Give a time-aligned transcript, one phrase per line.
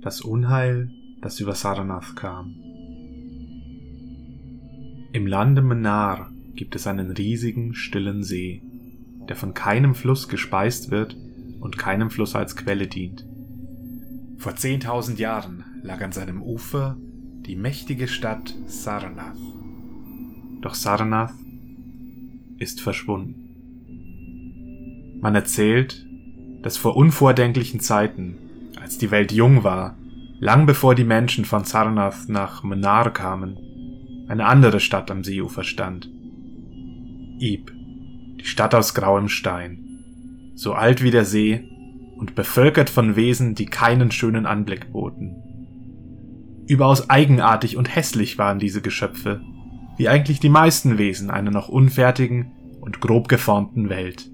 [0.00, 0.90] Das Unheil,
[1.20, 2.54] das über Sarnath kam.
[5.12, 8.62] Im Lande Menar gibt es einen riesigen, stillen See,
[9.28, 11.16] der von keinem Fluss gespeist wird
[11.60, 13.26] und keinem Fluss als Quelle dient.
[14.36, 16.96] Vor zehntausend Jahren lag an seinem Ufer
[17.46, 19.36] die mächtige Stadt Sarnath.
[20.60, 21.34] Doch Sarnath
[22.58, 23.46] ist verschwunden.
[25.20, 26.06] Man erzählt,
[26.62, 28.36] dass vor unvordenklichen Zeiten,
[28.88, 29.98] als die Welt jung war,
[30.40, 33.58] lang bevor die Menschen von Sarnath nach Menar kamen,
[34.28, 36.10] eine andere Stadt am Seeufer stand.
[37.38, 37.70] Ib,
[38.40, 41.68] die Stadt aus grauem Stein, so alt wie der See
[42.16, 45.36] und bevölkert von Wesen, die keinen schönen Anblick boten.
[46.66, 49.42] Überaus eigenartig und hässlich waren diese Geschöpfe,
[49.98, 54.30] wie eigentlich die meisten Wesen einer noch unfertigen und grob geformten Welt.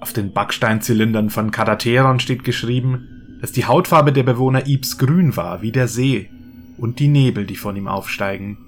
[0.00, 5.62] Auf den Backsteinzylindern von Kadateron steht geschrieben, dass die Hautfarbe der Bewohner Ibs grün war,
[5.62, 6.30] wie der See
[6.76, 8.58] und die Nebel, die von ihm aufsteigen.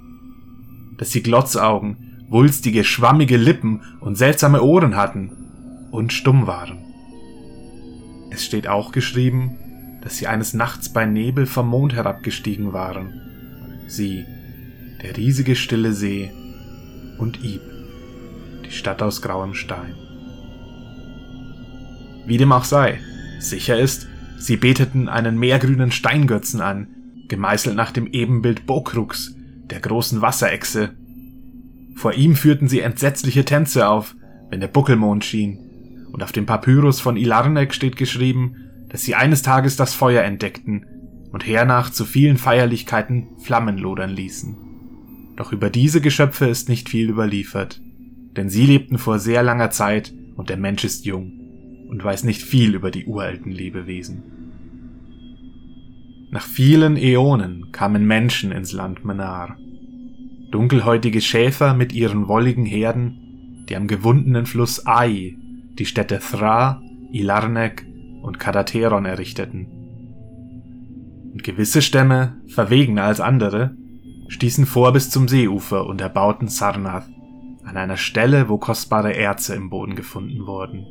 [0.99, 5.33] Dass sie Glotzaugen, wulstige, schwammige Lippen und seltsame Ohren hatten
[5.91, 6.79] und stumm waren.
[8.31, 9.59] Es steht auch geschrieben,
[10.03, 13.21] dass sie eines Nachts bei Nebel vom Mond herabgestiegen waren.
[13.87, 14.25] Sie,
[15.03, 16.31] der riesige stille See
[17.19, 17.61] und Ib,
[18.65, 19.95] die Stadt aus grauem Stein.
[22.25, 23.01] Wie dem auch sei,
[23.39, 26.89] sicher ist, sie beteten einen meergrünen Steingötzen an,
[27.29, 29.35] gemeißelt nach dem Ebenbild Bokrux,
[29.71, 30.91] der großen Wasserechse.
[31.95, 34.15] Vor ihm führten sie entsetzliche Tänze auf,
[34.51, 35.59] wenn der Buckelmond schien,
[36.13, 38.57] und auf dem Papyrus von Ilarnek steht geschrieben,
[38.89, 40.85] dass sie eines Tages das Feuer entdeckten
[41.33, 44.57] und hernach zu vielen Feierlichkeiten Flammen lodern ließen.
[45.37, 47.81] Doch über diese Geschöpfe ist nicht viel überliefert,
[48.37, 51.42] denn sie lebten vor sehr langer Zeit und der Mensch ist jung
[51.93, 54.23] und weiß nicht viel über die uralten Lebewesen.
[56.31, 59.59] Nach vielen Äonen kamen Menschen ins Land Menar.
[60.51, 65.37] Dunkelhäutige Schäfer mit ihren wolligen Herden, die am gewundenen Fluss Ai
[65.79, 66.81] die Städte Thra,
[67.13, 67.87] Ilarnek
[68.23, 69.67] und Kadateron errichteten.
[71.35, 73.77] Und gewisse Stämme, verwegener als andere,
[74.29, 77.11] stießen vor bis zum Seeufer und erbauten Sarnath,
[77.65, 80.87] an einer Stelle, wo kostbare Erze im Boden gefunden wurden.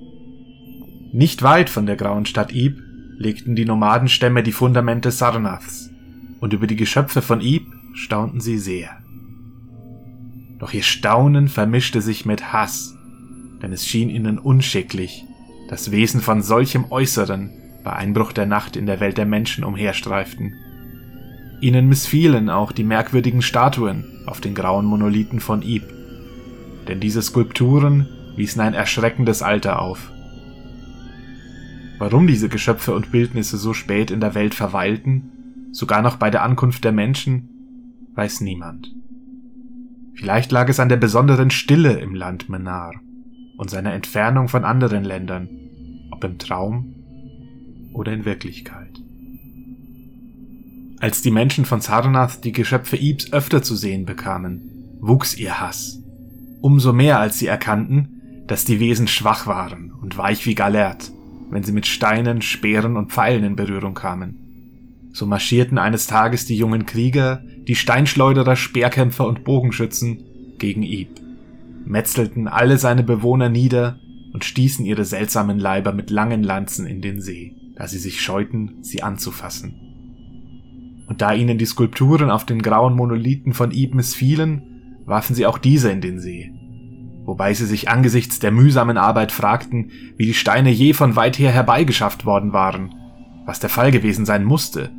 [1.13, 2.81] Nicht weit von der grauen Stadt Ib
[3.17, 5.89] legten die Nomadenstämme die Fundamente Sarnaths,
[6.39, 8.97] und über die Geschöpfe von Ib staunten sie sehr.
[10.57, 12.95] Doch ihr Staunen vermischte sich mit Hass,
[13.61, 15.25] denn es schien ihnen unschicklich,
[15.69, 17.51] das Wesen von solchem Äußeren
[17.83, 20.53] bei Einbruch der Nacht in der Welt der Menschen umherstreiften.
[21.59, 25.83] Ihnen missfielen auch die merkwürdigen Statuen auf den grauen Monolithen von Ib,
[26.87, 28.07] denn diese Skulpturen
[28.37, 30.11] wiesen ein erschreckendes Alter auf.
[32.01, 36.41] Warum diese Geschöpfe und Bildnisse so spät in der Welt verweilten, sogar noch bei der
[36.41, 37.47] Ankunft der Menschen,
[38.15, 38.91] weiß niemand.
[40.15, 42.95] Vielleicht lag es an der besonderen Stille im Land Menar
[43.55, 45.47] und seiner Entfernung von anderen Ländern,
[46.09, 46.95] ob im Traum
[47.93, 48.99] oder in Wirklichkeit.
[51.01, 56.01] Als die Menschen von Sarnath die Geschöpfe Ibs öfter zu sehen bekamen, wuchs ihr Hass.
[56.61, 61.11] Umso mehr als sie erkannten, dass die Wesen schwach waren und weich wie Galert
[61.51, 65.09] wenn sie mit Steinen, Speeren und Pfeilen in Berührung kamen.
[65.13, 70.23] So marschierten eines Tages die jungen Krieger, die Steinschleuderer, Speerkämpfer und Bogenschützen
[70.57, 71.09] gegen Ib,
[71.85, 73.99] metzelten alle seine Bewohner nieder
[74.33, 78.77] und stießen ihre seltsamen Leiber mit langen Lanzen in den See, da sie sich scheuten,
[78.81, 79.73] sie anzufassen.
[81.07, 85.57] Und da ihnen die Skulpturen auf den grauen Monolithen von Ib missfielen, warfen sie auch
[85.57, 86.53] diese in den See,
[87.25, 91.51] wobei sie sich angesichts der mühsamen Arbeit fragten, wie die Steine je von weit her
[91.51, 92.93] herbeigeschafft worden waren,
[93.45, 94.91] was der Fall gewesen sein musste,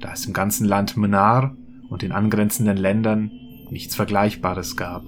[0.00, 1.56] da es im ganzen Land Menar
[1.88, 3.30] und den angrenzenden Ländern
[3.70, 5.04] nichts Vergleichbares gab.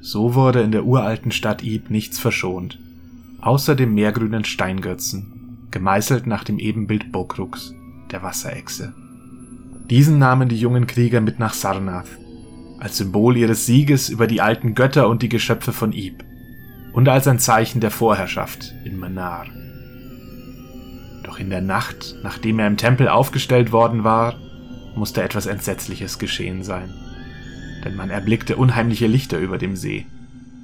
[0.00, 2.78] So wurde in der uralten Stadt Ib nichts verschont,
[3.40, 7.74] außer dem meergrünen Steingötzen, gemeißelt nach dem Ebenbild Bokrux,
[8.10, 8.94] der Wasserechse.
[9.90, 12.18] Diesen nahmen die jungen Krieger mit nach Sarnath,
[12.84, 16.22] als Symbol ihres Sieges über die alten Götter und die Geschöpfe von Ib
[16.92, 19.46] und als ein Zeichen der Vorherrschaft in Manar.
[21.22, 24.38] Doch in der Nacht, nachdem er im Tempel aufgestellt worden war,
[24.96, 26.92] musste etwas Entsetzliches geschehen sein.
[27.86, 30.04] Denn man erblickte unheimliche Lichter über dem See,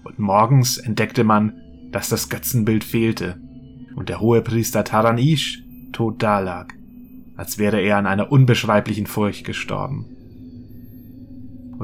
[0.05, 1.55] und morgens entdeckte man,
[1.91, 3.41] dass das Götzenbild fehlte
[3.97, 5.63] und der hohe Priester Taranish
[5.93, 6.75] tot dalag,
[7.39, 10.05] als wäre er an einer unbeschreiblichen Furcht gestorben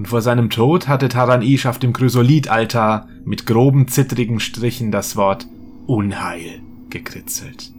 [0.06, 5.48] und vor seinem Tod hatte Taran-Ish auf dem Chrysolith-Altar mit groben, zittrigen Strichen das Wort
[5.86, 6.60] Unheil
[6.90, 7.72] gekritzelt.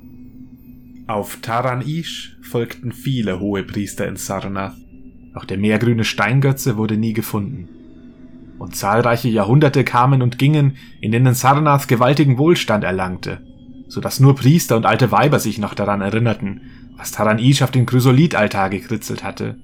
[1.08, 4.76] Auf Taran Ish folgten viele hohe Priester in Sarnath,
[5.34, 7.70] doch der meergrüne Steingötze wurde nie gefunden.
[8.60, 13.40] Und zahlreiche Jahrhunderte kamen und gingen, in denen Sarnath gewaltigen Wohlstand erlangte,
[13.88, 16.60] so dass nur Priester und alte Weiber sich noch daran erinnerten,
[16.98, 19.56] was Taran Ish auf den Chrysolith-Altar gekritzelt hatte.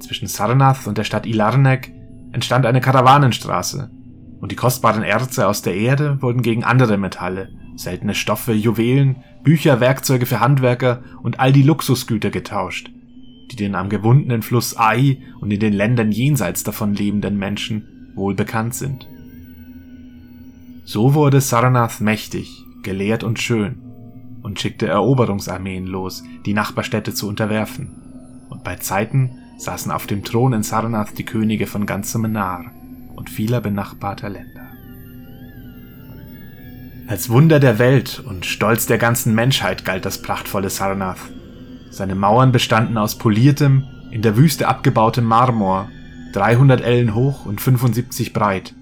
[0.00, 1.92] Zwischen Sarnath und der Stadt Ilarnek
[2.32, 3.90] entstand eine Karawanenstraße,
[4.40, 9.80] und die kostbaren Erze aus der Erde wurden gegen andere Metalle, seltene Stoffe, Juwelen, Bücher,
[9.80, 12.90] Werkzeuge für Handwerker und all die Luxusgüter getauscht,
[13.50, 18.34] die den am gewundenen Fluss Ai und in den Ländern jenseits davon lebenden Menschen wohl
[18.34, 19.06] bekannt sind.
[20.84, 23.82] So wurde Sarnath mächtig, gelehrt und schön
[24.42, 28.46] und schickte Eroberungsarmeen los, die Nachbarstädte zu unterwerfen.
[28.48, 32.72] Und bei Zeiten saßen auf dem Thron in Sarnath die Könige von ganzem Menar
[33.14, 34.68] und vieler benachbarter Länder.
[37.06, 41.18] Als Wunder der Welt und Stolz der ganzen Menschheit galt das prachtvolle Sarnath.
[41.90, 45.90] Seine Mauern bestanden aus poliertem, in der Wüste abgebautem Marmor,
[46.32, 48.74] 300 Ellen hoch und 75 breit,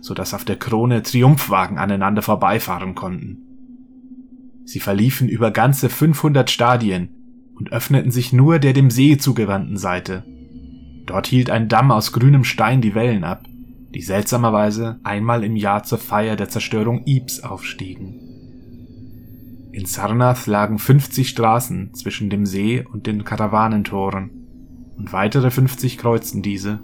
[0.00, 3.38] so dass auf der Krone Triumphwagen aneinander vorbeifahren konnten.
[4.64, 7.17] Sie verliefen über ganze 500 Stadien
[7.58, 10.24] und öffneten sich nur der dem See zugewandten Seite.
[11.06, 13.44] Dort hielt ein Damm aus grünem Stein die Wellen ab,
[13.94, 18.14] die seltsamerweise einmal im Jahr zur Feier der Zerstörung Ibs aufstiegen.
[19.72, 24.30] In Sarnath lagen 50 Straßen zwischen dem See und den Karawanentoren,
[24.96, 26.80] und weitere 50 kreuzten diese.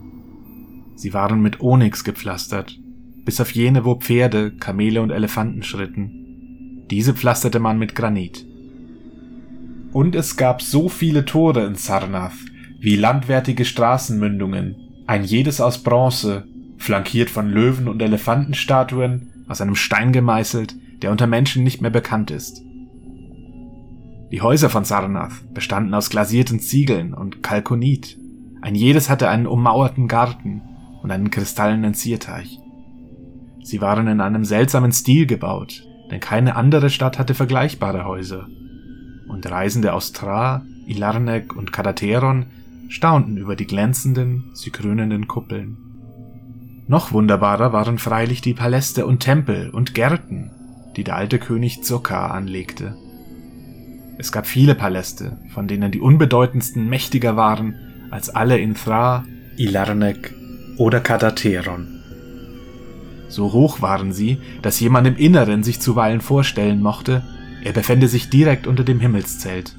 [0.94, 2.78] Sie waren mit Onyx gepflastert,
[3.24, 6.86] bis auf jene, wo Pferde, Kamele und Elefanten schritten.
[6.90, 8.46] Diese pflasterte man mit Granit.
[9.94, 12.32] Und es gab so viele Tore in Sarnath,
[12.80, 14.74] wie landwärtige Straßenmündungen,
[15.06, 16.48] ein jedes aus Bronze,
[16.78, 22.32] flankiert von Löwen und Elefantenstatuen, aus einem Stein gemeißelt, der unter Menschen nicht mehr bekannt
[22.32, 22.60] ist.
[24.32, 28.18] Die Häuser von Sarnath bestanden aus glasierten Ziegeln und Kalkonit.
[28.62, 30.60] Ein jedes hatte einen ummauerten Garten
[31.04, 32.58] und einen kristallenen Zierteich.
[33.62, 38.48] Sie waren in einem seltsamen Stil gebaut, denn keine andere Stadt hatte vergleichbare Häuser
[39.28, 42.46] und Reisende aus Tra, Ilarnek und Kadateron
[42.88, 45.76] staunten über die glänzenden, sie krönenden Kuppeln.
[46.86, 50.50] Noch wunderbarer waren freilich die Paläste und Tempel und Gärten,
[50.96, 52.96] die der alte König Zucker anlegte.
[54.18, 57.74] Es gab viele Paläste, von denen die unbedeutendsten mächtiger waren
[58.10, 59.24] als alle in Thra,
[59.56, 60.34] Ilarnek
[60.76, 61.88] oder Kadateron.
[63.28, 67.24] So hoch waren sie, dass jemand im Inneren sich zuweilen vorstellen mochte,
[67.64, 69.74] er befände sich direkt unter dem Himmelszelt.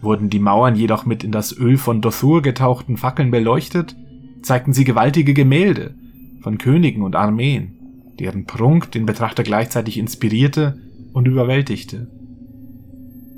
[0.00, 3.96] Wurden die Mauern jedoch mit in das Öl von Dothur getauchten Fackeln beleuchtet,
[4.42, 5.94] zeigten sie gewaltige Gemälde
[6.40, 7.76] von Königen und Armeen,
[8.18, 10.80] deren Prunk den Betrachter gleichzeitig inspirierte
[11.12, 12.08] und überwältigte.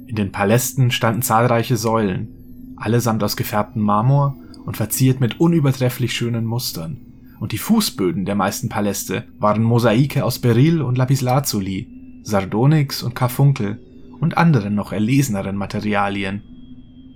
[0.07, 6.47] In den Palästen standen zahlreiche Säulen, allesamt aus gefärbtem Marmor und verziert mit unübertrefflich schönen
[6.47, 6.97] Mustern,
[7.39, 13.79] und die Fußböden der meisten Paläste waren Mosaike aus Beryl und Lapislazuli, Sardonyx und Karfunkel
[14.19, 16.43] und anderen noch erleseneren Materialien.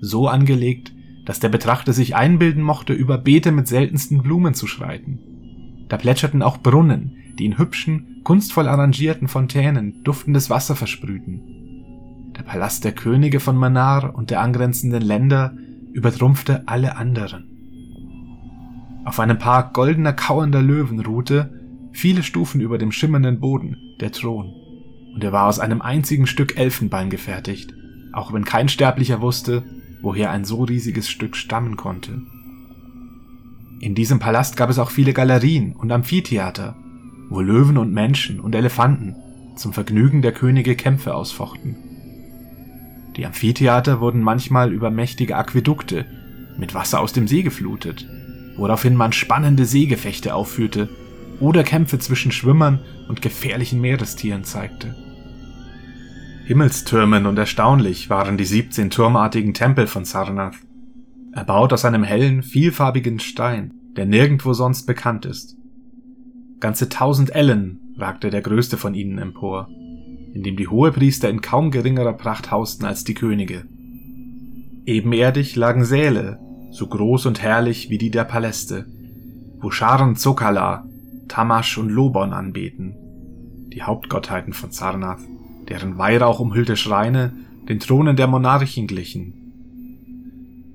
[0.01, 0.93] So angelegt,
[1.25, 5.19] dass der Betrachter sich einbilden mochte, über Beete mit seltensten Blumen zu schreiten.
[5.89, 11.41] Da plätscherten auch Brunnen, die in hübschen, kunstvoll arrangierten Fontänen duftendes Wasser versprühten.
[12.37, 15.57] Der Palast der Könige von Manar und der angrenzenden Länder
[15.93, 17.49] übertrumpfte alle anderen.
[19.07, 21.51] Auf einem Park goldener kauernder Löwen ruhte,
[21.93, 24.68] viele Stufen über dem schimmernden Boden, der Thron
[25.19, 27.75] und er war aus einem einzigen Stück Elfenbein gefertigt,
[28.13, 29.65] auch wenn kein Sterblicher wusste,
[30.01, 32.23] woher ein so riesiges Stück stammen konnte.
[33.81, 36.77] In diesem Palast gab es auch viele Galerien und Amphitheater,
[37.31, 39.17] wo Löwen und Menschen und Elefanten
[39.57, 41.75] zum Vergnügen der Könige Kämpfe ausfochten.
[43.17, 46.07] Die Amphitheater wurden manchmal über mächtige Aquädukte
[46.59, 48.07] mit Wasser aus dem See geflutet,
[48.57, 50.89] woraufhin man spannende Seegefechte aufführte
[51.41, 54.95] oder Kämpfe zwischen Schwimmern und gefährlichen Meerestieren zeigte.
[56.49, 60.57] Himmelstürmen und erstaunlich waren die 17 turmartigen Tempel von Sarnath,
[61.33, 65.59] erbaut aus einem hellen, vielfarbigen Stein, der nirgendwo sonst bekannt ist.
[66.59, 69.69] Ganze tausend Ellen ragte der größte von ihnen empor,
[70.33, 73.65] in dem die Hohepriester in kaum geringerer Pracht hausten als die Könige.
[74.87, 76.39] Ebenerdig lagen Säle,
[76.71, 78.87] so groß und herrlich wie die der Paläste,
[79.61, 80.87] wo Scharen Zokala,
[81.29, 82.95] Tamasch und Lobon anbeten,
[83.71, 85.21] die Hauptgottheiten von Sarnath
[85.69, 87.33] deren Weihrauch umhüllte Schreine
[87.69, 89.35] den Thronen der Monarchen glichen.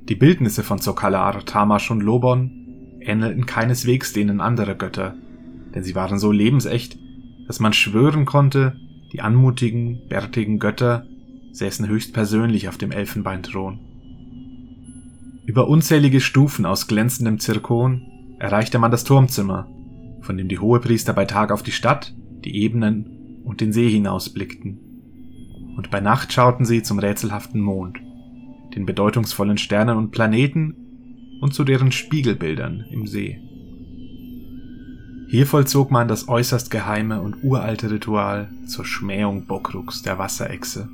[0.07, 2.51] Die Bildnisse von Zokalar, Tamasch und Lobon
[2.99, 5.15] ähnelten keineswegs denen anderer Götter,
[5.73, 6.97] denn sie waren so lebensecht,
[7.47, 8.75] dass man schwören konnte,
[9.11, 11.05] die anmutigen, bärtigen Götter
[11.51, 13.79] säßen höchstpersönlich auf dem Elfenbeinthron.
[15.45, 18.01] Über unzählige Stufen aus glänzendem Zirkon
[18.39, 19.67] erreichte man das Turmzimmer,
[20.21, 24.79] von dem die Hohepriester bei Tag auf die Stadt, die Ebenen und den See hinausblickten.
[25.75, 27.99] Und bei Nacht schauten sie zum rätselhaften Mond,
[28.75, 30.75] den bedeutungsvollen Sternen und Planeten
[31.41, 33.39] und zu deren Spiegelbildern im See.
[35.27, 40.87] Hier vollzog man das äußerst geheime und uralte Ritual zur Schmähung Bokruks, der Wasserechse.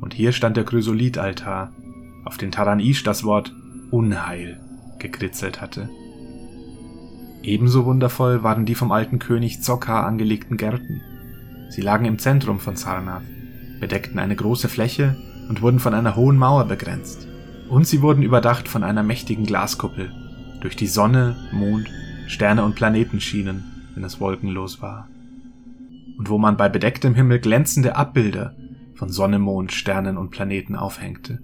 [0.00, 1.70] Und hier stand der Chrysolitaltar,
[2.24, 3.54] auf den Taranisch das Wort
[3.90, 4.58] Unheil
[4.98, 5.90] gekritzelt hatte.
[7.42, 11.02] Ebenso wundervoll waren die vom alten König Zokkar angelegten Gärten.
[11.72, 13.22] Sie lagen im Zentrum von Sarnath,
[13.80, 15.16] bedeckten eine große Fläche
[15.48, 17.26] und wurden von einer hohen Mauer begrenzt.
[17.70, 20.12] Und sie wurden überdacht von einer mächtigen Glaskuppel,
[20.60, 21.90] durch die Sonne, Mond,
[22.26, 23.64] Sterne und Planeten schienen,
[23.94, 25.08] wenn es wolkenlos war.
[26.18, 28.54] Und wo man bei bedecktem Himmel glänzende Abbilder
[28.94, 31.38] von Sonne, Mond, Sternen und Planeten aufhängte.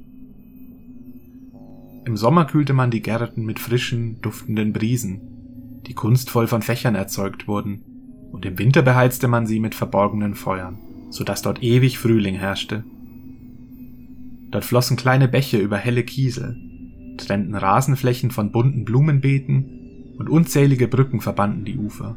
[2.04, 7.48] Im Sommer kühlte man die Gärten mit frischen, duftenden Brisen, die kunstvoll von Fächern erzeugt
[7.48, 7.97] wurden,
[8.32, 10.78] und im Winter beheizte man sie mit verborgenen Feuern,
[11.10, 12.84] so dass dort ewig Frühling herrschte.
[14.50, 16.56] Dort flossen kleine Bäche über helle Kiesel,
[17.18, 22.16] trennten Rasenflächen von bunten Blumenbeeten und unzählige Brücken verbanden die Ufer.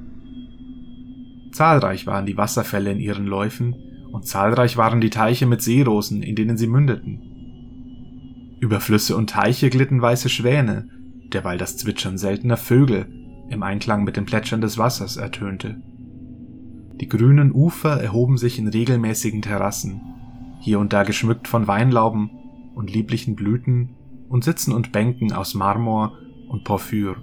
[1.52, 3.76] Zahlreich waren die Wasserfälle in ihren Läufen
[4.12, 7.20] und zahlreich waren die Teiche mit Seerosen, in denen sie mündeten.
[8.60, 10.88] Über Flüsse und Teiche glitten weiße Schwäne,
[11.34, 13.08] derweil das Zwitschern seltener Vögel
[13.50, 15.82] im Einklang mit dem Plätschern des Wassers ertönte.
[17.02, 20.02] Die grünen Ufer erhoben sich in regelmäßigen Terrassen,
[20.60, 22.30] hier und da geschmückt von Weinlauben
[22.76, 23.96] und lieblichen Blüten
[24.30, 26.14] und Sitzen und Bänken aus Marmor
[26.48, 27.16] und Porphyr.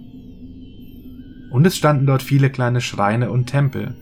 [1.52, 3.96] Und es standen dort viele kleine Schreine und Tempel,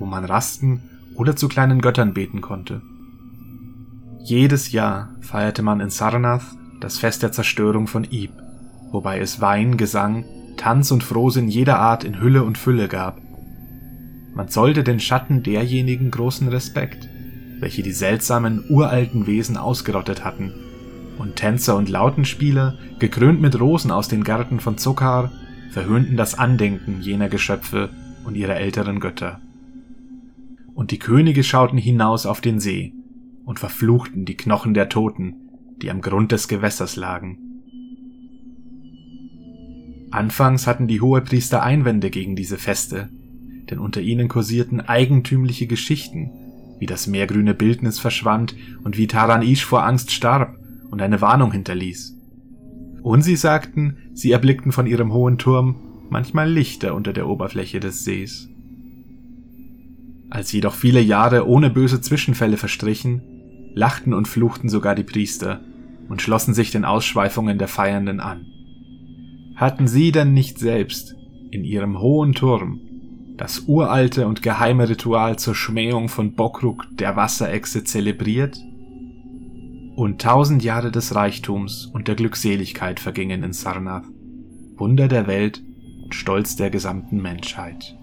[0.00, 0.82] wo man rasten
[1.14, 2.82] oder zu kleinen Göttern beten konnte.
[4.24, 6.42] Jedes Jahr feierte man in Sarnath
[6.80, 8.32] das Fest der Zerstörung von Ib,
[8.90, 10.24] wobei es Wein, Gesang,
[10.56, 13.29] Tanz und Frohsinn jeder Art in Hülle und Fülle gab.
[14.34, 17.08] Man zollte den Schatten derjenigen großen Respekt,
[17.58, 20.52] welche die seltsamen, uralten Wesen ausgerottet hatten,
[21.18, 25.30] und Tänzer und Lautenspieler, gekrönt mit Rosen aus den Gärten von Zuckar,
[25.70, 27.90] verhöhnten das Andenken jener Geschöpfe
[28.24, 29.40] und ihrer älteren Götter.
[30.74, 32.94] Und die Könige schauten hinaus auf den See
[33.44, 35.34] und verfluchten die Knochen der Toten,
[35.82, 37.38] die am Grund des Gewässers lagen.
[40.10, 43.10] Anfangs hatten die Hohepriester Einwände gegen diese Feste,
[43.70, 46.30] denn unter ihnen kursierten eigentümliche Geschichten,
[46.78, 50.58] wie das meergrüne Bildnis verschwand und wie Taran Ish vor Angst starb
[50.90, 52.16] und eine Warnung hinterließ.
[53.02, 55.76] Und sie sagten, sie erblickten von ihrem hohen Turm
[56.10, 58.48] manchmal Lichter unter der Oberfläche des Sees.
[60.28, 63.22] Als jedoch viele Jahre ohne böse Zwischenfälle verstrichen,
[63.74, 65.60] lachten und fluchten sogar die Priester
[66.08, 68.46] und schlossen sich den Ausschweifungen der Feiernden an.
[69.56, 71.14] Hatten sie denn nicht selbst
[71.50, 72.80] in ihrem hohen Turm
[73.40, 78.58] das uralte und geheime Ritual zur Schmähung von Bokruk der Wasserechse zelebriert?
[79.96, 84.04] Und tausend Jahre des Reichtums und der Glückseligkeit vergingen in Sarnath,
[84.76, 85.62] Wunder der Welt
[86.04, 87.96] und Stolz der gesamten Menschheit.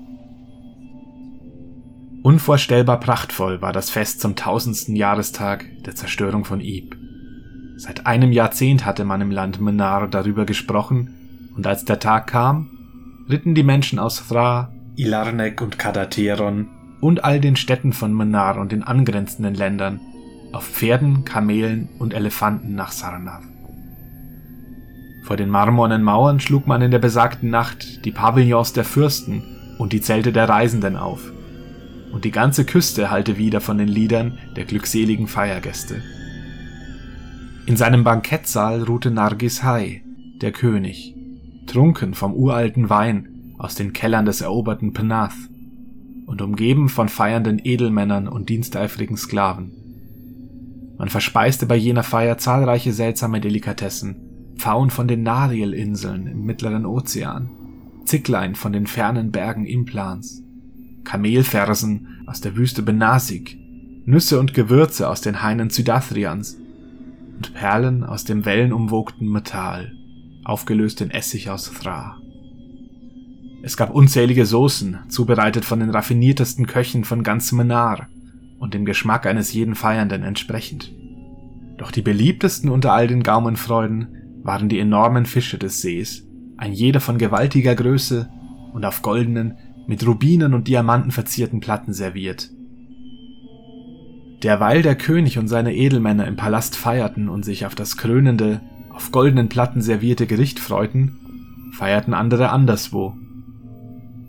[2.23, 6.97] Unvorstellbar prachtvoll war das Fest zum tausendsten Jahrestag der Zerstörung von Ib.
[7.75, 11.13] Seit einem Jahrzehnt hatte man im Land Menar darüber gesprochen,
[11.55, 12.71] und als der Tag kam,
[13.29, 16.69] ritten die Menschen aus Thra, Ilarnek und Kadateron
[17.01, 19.99] und all den Städten von Menar und den angrenzenden Ländern
[20.51, 23.43] auf Pferden, Kamelen und Elefanten nach Sarnath.
[25.23, 29.43] Vor den marmornen Mauern schlug man in der besagten Nacht die Pavillons der Fürsten
[29.77, 31.31] und die Zelte der Reisenden auf,
[32.11, 36.01] und die ganze Küste hallte wieder von den Liedern der glückseligen Feiergäste.
[37.67, 40.01] In seinem Bankettsaal ruhte Nargis Hai,
[40.41, 41.13] der König,
[41.67, 45.33] trunken vom uralten Wein aus den Kellern des eroberten Penath
[46.25, 49.71] und umgeben von feiernden Edelmännern und diensteifrigen Sklaven.
[50.97, 57.49] Man verspeiste bei jener Feier zahlreiche seltsame Delikatessen, Pfauen von den Nariel-Inseln im mittleren Ozean,
[58.05, 60.43] Zicklein von den fernen Bergen Implans,
[61.03, 63.57] Kamelfersen aus der Wüste Benasik,
[64.05, 66.57] Nüsse und Gewürze aus den Hainen Südathrians
[67.35, 69.93] und Perlen aus dem wellenumwogten Metall,
[70.43, 72.17] aufgelöst in Essig aus Thra.
[73.61, 78.07] Es gab unzählige Soßen, zubereitet von den raffiniertesten Köchen von ganz Menar
[78.59, 80.93] und dem Geschmack eines jeden Feiernden entsprechend.
[81.77, 86.25] Doch die beliebtesten unter all den Gaumenfreuden waren die enormen Fische des Sees,
[86.57, 88.29] ein jeder von gewaltiger Größe
[88.73, 92.49] und auf goldenen, mit Rubinen und Diamanten verzierten Platten serviert.
[94.43, 99.11] Derweil der König und seine Edelmänner im Palast feierten und sich auf das krönende, auf
[99.11, 101.17] goldenen Platten servierte Gericht freuten,
[101.73, 103.15] feierten andere anderswo.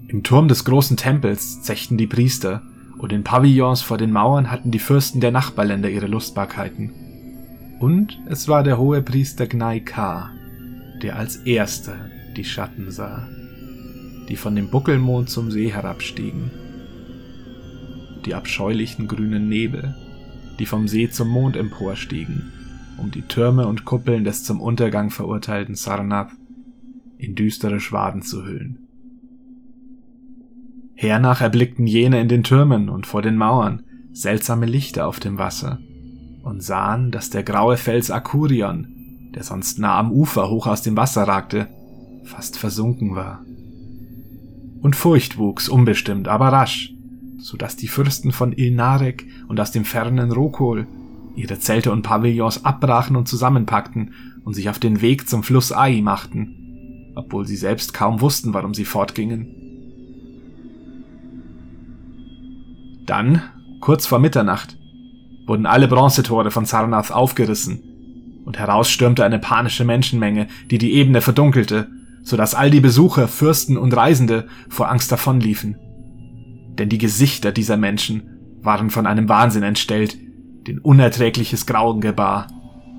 [0.09, 2.63] Im Turm des großen Tempels zechten die Priester,
[2.99, 6.93] und in Pavillons vor den Mauern hatten die Fürsten der Nachbarländer ihre Lustbarkeiten.
[7.79, 10.31] Und es war der hohe Priester Gnai Ka,
[11.01, 11.95] der als erster
[12.37, 13.29] die Schatten sah,
[14.29, 16.51] die von dem Buckelmond zum See herabstiegen
[18.29, 19.95] die abscheulichen grünen Nebel,
[20.59, 22.53] die vom See zum Mond emporstiegen,
[22.99, 26.33] um die Türme und Kuppeln des zum Untergang verurteilten Sarnath
[27.17, 28.88] in düstere Schwaden zu hüllen.
[31.01, 35.79] Hernach erblickten jene in den Türmen und vor den Mauern seltsame Lichter auf dem Wasser
[36.43, 40.97] und sahen, dass der graue Fels Akurion, der sonst nah am Ufer hoch aus dem
[40.97, 41.69] Wasser ragte,
[42.25, 43.45] fast versunken war.
[44.83, 46.93] Und Furcht wuchs unbestimmt, aber rasch,
[47.39, 50.89] so dass die Fürsten von Ilnarek und aus dem fernen Rokol
[51.37, 56.01] ihre Zelte und Pavillons abbrachen und zusammenpackten und sich auf den Weg zum Fluss Ai
[56.01, 59.58] machten, obwohl sie selbst kaum wussten, warum sie fortgingen.
[63.09, 63.43] Dann,
[63.81, 64.79] kurz vor Mitternacht,
[65.47, 67.83] wurden alle Bronzetore von Sarnath aufgerissen,
[68.45, 71.89] und heraus stürmte eine panische Menschenmenge, die die Ebene verdunkelte,
[72.23, 75.77] so dass all die Besucher, Fürsten und Reisende vor Angst davonliefen
[76.79, 80.17] denn die Gesichter dieser Menschen waren von einem Wahnsinn entstellt,
[80.67, 82.49] den unerträgliches Grauen gebar,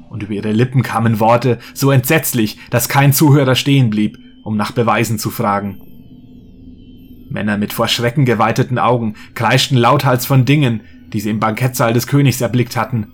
[0.10, 4.72] und über ihre Lippen kamen Worte so entsetzlich, dass kein Zuhörer stehen blieb, um nach
[4.72, 5.82] Beweisen zu fragen.
[7.30, 10.82] Männer mit vor Schrecken geweiteten Augen kreischten lauthals von Dingen,
[11.14, 13.08] die sie im Bankettsaal des Königs erblickt hatten,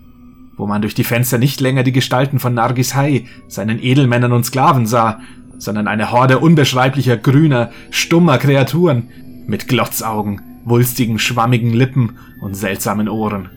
[0.58, 4.46] wo man durch die Fenster nicht länger die Gestalten von Nargis Hai, seinen Edelmännern und
[4.46, 5.20] Sklaven sah,
[5.58, 9.10] sondern eine Horde unbeschreiblicher grüner, stummer Kreaturen
[9.48, 13.50] mit Glotzaugen, wulstigen, schwammigen Lippen und seltsamen Ohren.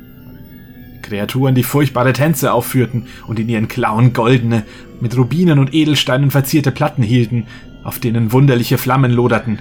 [1.03, 4.65] Kreaturen, die furchtbare Tänze aufführten und in ihren Klauen goldene,
[5.01, 7.47] mit Rubinen und Edelsteinen verzierte Platten hielten,
[7.83, 9.61] auf denen wunderliche Flammen loderten.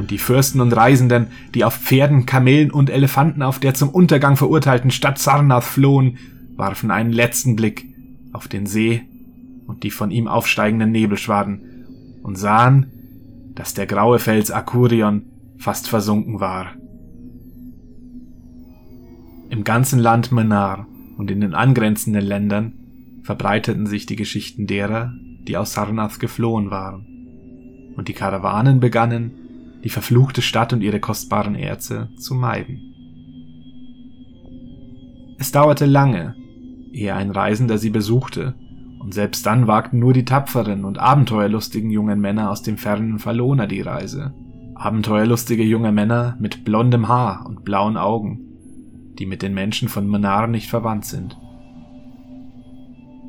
[0.00, 4.38] Und die Fürsten und Reisenden, die auf Pferden, Kamelen und Elefanten auf der zum Untergang
[4.38, 6.16] verurteilten Stadt Sarnath flohen,
[6.56, 7.86] warfen einen letzten Blick
[8.32, 9.02] auf den See
[9.66, 12.86] und die von ihm aufsteigenden Nebelschwaden und sahen,
[13.54, 15.26] dass der graue Fels Akurion
[15.58, 16.72] fast versunken war.
[19.50, 20.86] Im ganzen Land Menar
[21.18, 22.72] und in den angrenzenden Ländern
[23.22, 25.12] verbreiteten sich die Geschichten derer,
[25.46, 27.04] die aus Sarnath geflohen waren,
[27.96, 29.39] und die Karawanen begannen,
[29.84, 32.80] die verfluchte Stadt und ihre kostbaren Erze zu meiden.
[35.38, 36.34] Es dauerte lange,
[36.92, 38.54] ehe ein Reisender sie besuchte,
[39.00, 43.66] und selbst dann wagten nur die tapferen und abenteuerlustigen jungen Männer aus dem fernen Falona
[43.66, 44.34] die Reise
[44.80, 48.40] abenteuerlustige junge Männer mit blondem Haar und blauen Augen,
[49.18, 51.36] die mit den Menschen von Menar nicht verwandt sind.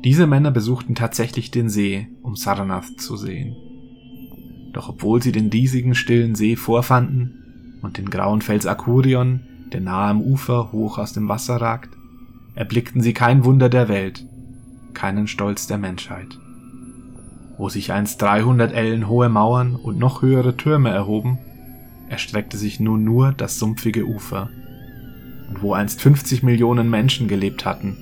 [0.02, 3.54] Diese Männer besuchten tatsächlich den See, um Sarnath zu sehen.
[4.72, 9.40] Doch obwohl sie den riesigen stillen See vorfanden und den grauen Fels Akurion,
[9.72, 11.90] der nahe am Ufer hoch aus dem Wasser ragt,
[12.54, 14.26] erblickten sie kein Wunder der Welt,
[14.94, 16.38] keinen Stolz der Menschheit
[17.62, 21.38] wo sich einst 300 Ellen hohe Mauern und noch höhere Türme erhoben,
[22.08, 24.50] erstreckte sich nun nur das sumpfige Ufer.
[25.48, 27.96] Und wo einst 50 Millionen Menschen gelebt hatten,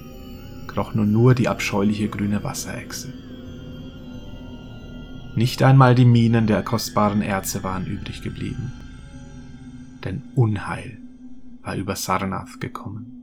[0.67, 3.13] kroch nun nur die abscheuliche grüne Wasserechse.
[5.37, 8.73] Nicht einmal die Minen der kostbaren Erze waren übrig geblieben.
[10.05, 10.99] Denn Unheil
[11.63, 13.21] war über Sarnath gekommen.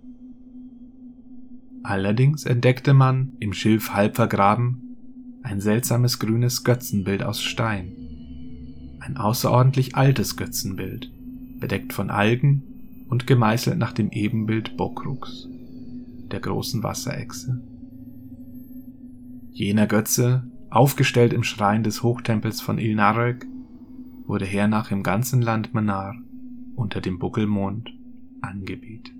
[1.83, 4.97] Allerdings entdeckte man, im Schilf halb vergraben,
[5.43, 7.93] ein seltsames grünes Götzenbild aus Stein.
[8.99, 11.09] Ein außerordentlich altes Götzenbild,
[11.59, 12.63] bedeckt von Algen
[13.07, 15.47] und gemeißelt nach dem Ebenbild Bokruks,
[16.31, 17.61] der großen Wasserechse.
[19.51, 23.45] Jener Götze, aufgestellt im Schrein des Hochtempels von Ilnarök,
[24.25, 26.15] wurde hernach im ganzen Land Menar
[26.75, 27.93] unter dem Buckelmond
[28.41, 29.16] angebetet.